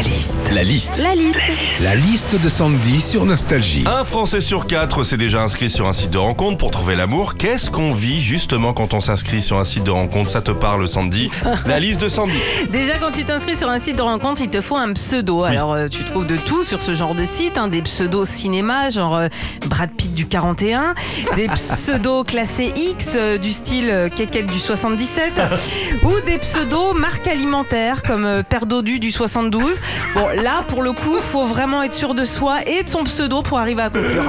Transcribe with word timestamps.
La 0.00 0.06
liste. 0.06 0.40
La 0.54 0.62
liste. 0.62 1.02
La 1.02 1.14
liste. 1.14 1.38
La 1.82 1.94
liste 1.94 2.40
de 2.40 2.48
Sandy 2.48 3.02
sur 3.02 3.26
Nostalgie. 3.26 3.84
Un 3.84 4.02
Français 4.04 4.40
sur 4.40 4.66
quatre 4.66 5.04
s'est 5.04 5.18
déjà 5.18 5.42
inscrit 5.42 5.68
sur 5.68 5.86
un 5.88 5.92
site 5.92 6.10
de 6.10 6.16
rencontre 6.16 6.56
pour 6.56 6.70
trouver 6.70 6.96
l'amour. 6.96 7.34
Qu'est-ce 7.34 7.70
qu'on 7.70 7.92
vit 7.92 8.22
justement 8.22 8.72
quand 8.72 8.94
on 8.94 9.02
s'inscrit 9.02 9.42
sur 9.42 9.58
un 9.58 9.64
site 9.64 9.84
de 9.84 9.90
rencontre? 9.90 10.30
Ça 10.30 10.40
te 10.40 10.52
parle, 10.52 10.88
Sandy? 10.88 11.30
La 11.66 11.78
liste 11.78 12.00
de 12.00 12.08
Sandy. 12.08 12.32
Déjà, 12.72 12.96
quand 12.96 13.10
tu 13.10 13.24
t'inscris 13.24 13.58
sur 13.58 13.68
un 13.68 13.78
site 13.78 13.98
de 13.98 14.02
rencontre, 14.02 14.40
il 14.40 14.48
te 14.48 14.62
faut 14.62 14.76
un 14.76 14.90
pseudo. 14.94 15.42
Alors, 15.42 15.74
euh, 15.74 15.88
tu 15.88 16.02
trouves 16.04 16.26
de 16.26 16.38
tout 16.38 16.64
sur 16.64 16.80
ce 16.80 16.94
genre 16.94 17.14
de 17.14 17.26
site, 17.26 17.58
hein, 17.58 17.68
des 17.68 17.82
pseudos 17.82 18.26
cinéma, 18.26 18.88
genre 18.88 19.16
euh, 19.16 19.28
Brad 19.66 19.90
Pitt 19.90 20.14
du 20.14 20.26
41, 20.26 20.94
des 21.36 21.48
pseudos 21.48 22.24
classés 22.24 22.72
X 22.74 23.10
euh, 23.16 23.36
du 23.36 23.52
style 23.52 23.90
euh, 23.90 24.08
Kékette 24.08 24.46
du 24.46 24.58
77, 24.58 25.32
ou 26.04 26.20
des 26.24 26.38
pseudos 26.38 26.94
marques 26.94 27.28
alimentaires 27.28 28.02
comme 28.02 28.24
euh, 28.24 28.42
Père 28.42 28.66
Dodu 28.66 28.98
du 28.98 29.12
72. 29.12 29.80
Bon, 30.14 30.26
là, 30.42 30.62
pour 30.68 30.82
le 30.82 30.92
coup, 30.92 31.16
faut 31.30 31.46
vraiment 31.46 31.82
être 31.82 31.92
sûr 31.92 32.14
de 32.14 32.24
soi 32.24 32.58
et 32.66 32.82
de 32.82 32.88
son 32.88 33.04
pseudo 33.04 33.42
pour 33.42 33.58
arriver 33.58 33.82
à 33.82 33.90
conclure. 33.90 34.24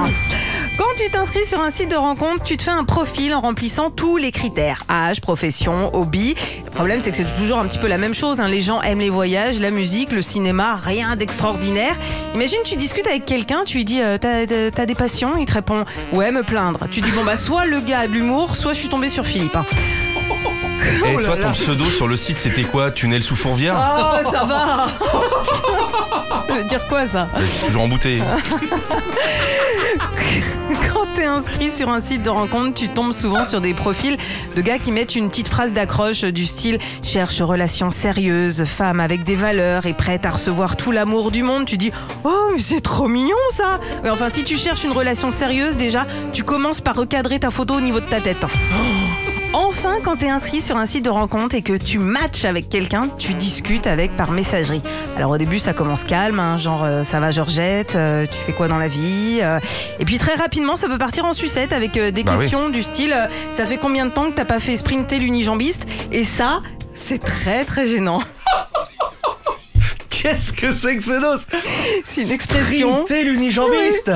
Quand 0.78 0.84
tu 0.96 1.10
t'inscris 1.10 1.46
sur 1.46 1.60
un 1.60 1.70
site 1.70 1.90
de 1.90 1.96
rencontre, 1.96 2.42
tu 2.44 2.56
te 2.56 2.62
fais 2.62 2.70
un 2.70 2.84
profil 2.84 3.34
en 3.34 3.40
remplissant 3.42 3.90
tous 3.90 4.16
les 4.16 4.30
critères. 4.32 4.84
Âge, 4.90 5.20
profession, 5.20 5.94
hobby. 5.94 6.34
Le 6.64 6.70
problème, 6.70 7.00
c'est 7.02 7.10
que 7.10 7.16
c'est 7.18 7.26
toujours 7.36 7.58
un 7.58 7.66
petit 7.66 7.78
peu 7.78 7.88
la 7.88 7.98
même 7.98 8.14
chose. 8.14 8.40
hein. 8.40 8.48
Les 8.48 8.62
gens 8.62 8.80
aiment 8.80 9.00
les 9.00 9.10
voyages, 9.10 9.60
la 9.60 9.70
musique, 9.70 10.12
le 10.12 10.22
cinéma, 10.22 10.80
rien 10.82 11.14
d'extraordinaire. 11.16 11.94
Imagine, 12.34 12.58
tu 12.64 12.76
discutes 12.76 13.06
avec 13.06 13.26
quelqu'un, 13.26 13.64
tu 13.66 13.76
lui 13.78 13.84
dis 13.84 14.00
euh, 14.00 14.16
T'as 14.18 14.86
des 14.86 14.94
passions? 14.94 15.32
Il 15.38 15.44
te 15.44 15.52
répond 15.52 15.84
Ouais, 16.14 16.32
me 16.32 16.42
plaindre. 16.42 16.86
Tu 16.90 17.02
dis 17.02 17.10
Bon, 17.10 17.22
bah, 17.24 17.36
soit 17.36 17.66
le 17.66 17.80
gars 17.80 18.00
a 18.00 18.06
de 18.06 18.12
l'humour, 18.12 18.56
soit 18.56 18.72
je 18.72 18.78
suis 18.78 18.88
tombée 18.88 19.10
sur 19.10 19.26
Philippe. 19.26 19.56
hein. 19.56 19.66
Et 21.06 21.16
là 21.16 21.22
toi, 21.28 21.36
ton 21.36 21.50
pseudo 21.52 21.84
sur 21.84 22.08
le 22.08 22.16
site, 22.16 22.38
c'était 22.38 22.62
quoi? 22.64 22.90
Tunnel 22.90 23.22
sous 23.22 23.36
Fourvière? 23.36 23.76
Oh, 23.78 24.30
ça 24.30 24.44
va 24.44 24.88
Ça 26.48 26.54
veut 26.54 26.64
dire 26.64 26.86
quoi 26.88 27.06
ça? 27.06 27.28
Euh, 27.36 27.44
C'est 27.50 27.66
toujours 27.66 27.82
embouté. 27.82 28.20
Quand 30.92 31.06
t'es 31.16 31.24
inscrit 31.24 31.70
sur 31.70 31.88
un 31.88 32.00
site 32.00 32.22
de 32.22 32.30
rencontre, 32.30 32.74
tu 32.74 32.88
tombes 32.88 33.12
souvent 33.12 33.44
sur 33.44 33.60
des 33.60 33.74
profils 33.74 34.16
de 34.56 34.62
gars 34.62 34.78
qui 34.78 34.92
mettent 34.92 35.14
une 35.14 35.28
petite 35.28 35.48
phrase 35.48 35.72
d'accroche 35.72 36.22
du 36.24 36.46
style 36.46 36.78
cherche 37.02 37.40
relation 37.42 37.90
sérieuse, 37.90 38.64
femme 38.64 39.00
avec 39.00 39.22
des 39.22 39.36
valeurs 39.36 39.86
et 39.86 39.92
prête 39.92 40.24
à 40.26 40.30
recevoir 40.30 40.76
tout 40.76 40.92
l'amour 40.92 41.30
du 41.30 41.42
monde. 41.42 41.64
Tu 41.66 41.76
dis 41.76 41.90
oh 42.24 42.50
mais 42.54 42.62
c'est 42.62 42.80
trop 42.80 43.08
mignon 43.08 43.36
ça. 43.50 43.80
Mais 44.02 44.10
enfin 44.10 44.28
si 44.32 44.44
tu 44.44 44.56
cherches 44.56 44.84
une 44.84 44.92
relation 44.92 45.30
sérieuse 45.30 45.76
déjà, 45.76 46.06
tu 46.32 46.42
commences 46.44 46.80
par 46.80 46.96
recadrer 46.96 47.38
ta 47.40 47.50
photo 47.50 47.74
au 47.74 47.80
niveau 47.80 48.00
de 48.00 48.06
ta 48.06 48.20
tête. 48.20 48.44
Enfin, 49.54 49.96
quand 50.02 50.16
tu 50.16 50.24
es 50.24 50.30
inscrit 50.30 50.62
sur 50.62 50.76
un 50.78 50.86
site 50.86 51.04
de 51.04 51.10
rencontre 51.10 51.54
et 51.54 51.62
que 51.62 51.74
tu 51.76 51.98
matches 51.98 52.44
avec 52.46 52.70
quelqu'un, 52.70 53.08
tu 53.18 53.34
discutes 53.34 53.86
avec 53.86 54.16
par 54.16 54.30
messagerie. 54.30 54.80
Alors 55.16 55.30
au 55.32 55.38
début, 55.38 55.58
ça 55.58 55.74
commence 55.74 56.04
calme, 56.04 56.38
hein, 56.40 56.56
genre 56.56 56.82
euh, 56.84 57.04
ça 57.04 57.20
va 57.20 57.30
Georgette, 57.32 57.94
euh, 57.94 58.26
tu 58.26 58.34
fais 58.46 58.52
quoi 58.52 58.68
dans 58.68 58.78
la 58.78 58.88
vie 58.88 59.40
euh, 59.42 59.58
Et 60.00 60.04
puis 60.06 60.16
très 60.18 60.34
rapidement, 60.36 60.76
ça 60.76 60.88
peut 60.88 60.96
partir 60.98 61.26
en 61.26 61.34
sucette 61.34 61.72
avec 61.74 61.92
des 61.92 62.10
Bah 62.24 62.32
oui. 62.34 62.40
questions 62.40 62.70
du 62.70 62.82
style 62.82 63.12
euh, 63.12 63.26
ça 63.56 63.66
fait 63.66 63.76
combien 63.76 64.06
de 64.06 64.10
temps 64.10 64.30
que 64.30 64.34
t'as 64.34 64.46
pas 64.46 64.58
fait 64.60 64.76
sprinter 64.76 65.18
l'unijambiste 65.18 65.82
Et 66.12 66.24
ça, 66.24 66.60
c'est 66.94 67.18
très 67.22 67.64
très 67.64 67.86
gênant. 67.86 68.20
Qu'est-ce 70.22 70.52
que 70.52 70.72
c'est 70.72 70.96
que 70.96 71.02
ce 71.02 71.20
dos 71.20 71.42
C'est 72.04 72.22
une 72.22 72.30
expression. 72.30 73.04
T'es 73.04 73.24
l'unijambiste 73.24 74.10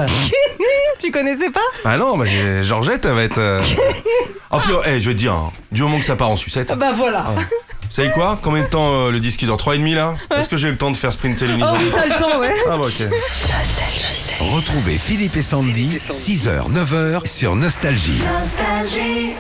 tu 1.01 1.11
connaissais 1.11 1.51
pas 1.51 1.61
Ah 1.85 1.99
non, 1.99 2.17
mais 2.17 2.63
Georgette, 2.65 3.05
elle 3.05 3.13
va 3.13 3.23
être. 3.25 3.39
euh, 3.39 3.61
Oh, 4.53 4.59
puis, 4.63 4.73
eh, 4.87 5.01
je 5.01 5.09
vais 5.11 5.15
te 5.15 5.19
dire, 5.19 5.33
hein, 5.35 5.53
du 5.73 5.83
moment 5.83 5.99
que 5.99 6.05
ça 6.05 6.15
part 6.17 6.31
en 6.31 6.37
sucette. 6.37 6.73
Bah 6.73 6.93
voilà. 6.97 7.27
Vous 7.37 7.91
savez 7.91 8.11
quoi? 8.11 8.39
Combien 8.43 8.63
de 8.63 8.69
temps 8.69 8.93
euh, 9.07 9.11
le 9.11 9.19
disque 9.21 9.45
dort 9.45 9.59
3,5 9.59 9.95
là? 9.95 10.15
Est-ce 10.37 10.49
que 10.49 10.57
j'ai 10.57 10.69
eu 10.69 10.73
le 10.73 10.77
temps 10.77 10.91
de 10.93 10.97
faire 10.97 11.13
sprinter 11.13 11.47
Oh, 11.49 11.53
l'unijambiste? 11.53 11.93
t'as 11.95 12.07
le 12.07 12.21
temps, 12.21 12.39
ouais. 12.41 12.55
Ah 12.71 12.77
bah 12.79 12.87
ok. 12.87 13.09
Retrouvez 14.41 14.99
Philippe 14.99 15.37
et 15.37 15.43
Sandy, 15.43 15.99
6h, 16.11 16.71
9h 16.73 17.27
sur 17.27 17.57
Nostalgie. 17.57 18.21
Nostalgie. 18.41 19.33